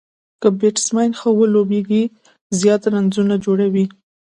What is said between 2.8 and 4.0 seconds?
رنزونه جوړوي.